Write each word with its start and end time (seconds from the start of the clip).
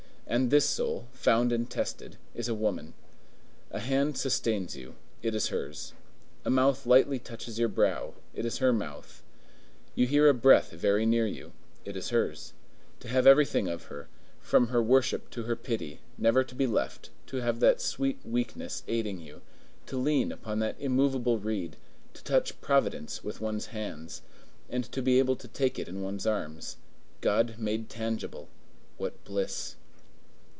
And 0.27 0.49
this 0.49 0.63
soul, 0.63 1.09
found 1.11 1.51
and 1.51 1.69
tested, 1.69 2.15
is 2.33 2.47
a 2.47 2.55
woman. 2.55 2.93
A 3.69 3.81
hand 3.81 4.17
sustains 4.17 4.77
you; 4.77 4.95
it 5.21 5.35
is 5.35 5.47
hers: 5.49 5.91
a 6.45 6.49
mouth 6.49 6.85
lightly 6.85 7.19
touches 7.19 7.59
your 7.59 7.67
brow; 7.67 8.13
it 8.33 8.45
is 8.45 8.59
her 8.59 8.71
mouth: 8.71 9.23
you 9.93 10.07
hear 10.07 10.29
a 10.29 10.33
breath 10.33 10.71
very 10.71 11.05
near 11.05 11.27
you; 11.27 11.51
it 11.83 11.97
is 11.97 12.11
hers. 12.11 12.53
To 13.01 13.09
have 13.09 13.27
everything 13.27 13.67
of 13.67 13.85
her, 13.91 14.07
from 14.39 14.67
her 14.69 14.81
worship 14.81 15.29
to 15.31 15.43
her 15.43 15.55
pity, 15.57 15.99
never 16.17 16.45
to 16.45 16.55
be 16.55 16.65
left, 16.67 17.09
to 17.27 17.37
have 17.41 17.59
that 17.59 17.81
sweet 17.81 18.19
weakness 18.25 18.83
aiding 18.87 19.19
you, 19.19 19.41
to 19.87 19.97
lean 19.97 20.31
upon 20.31 20.59
that 20.59 20.79
immovable 20.79 21.39
reed, 21.39 21.75
to 22.13 22.23
touch 22.23 22.61
Providence 22.61 23.21
with 23.21 23.41
one's 23.41 23.65
hands, 23.65 24.21
and 24.69 24.89
to 24.93 25.01
be 25.01 25.19
able 25.19 25.35
to 25.35 25.49
take 25.49 25.77
it 25.77 25.89
in 25.89 26.01
one's 26.01 26.25
arms,—God 26.25 27.55
made 27.59 27.89
tangible,—what 27.89 29.25
bliss! 29.25 29.75